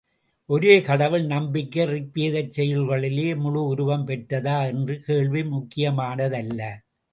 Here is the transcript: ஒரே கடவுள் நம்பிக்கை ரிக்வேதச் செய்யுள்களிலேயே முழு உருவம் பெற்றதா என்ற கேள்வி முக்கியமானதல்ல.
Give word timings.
ஒரே 0.49 0.75
கடவுள் 0.81 1.25
நம்பிக்கை 1.25 1.83
ரிக்வேதச் 1.87 2.55
செய்யுள்களிலேயே 2.57 3.35
முழு 3.35 3.63
உருவம் 3.65 4.07
பெற்றதா 4.07 4.57
என்ற 4.67 4.99
கேள்வி 4.99 5.43
முக்கியமானதல்ல. 5.51 6.61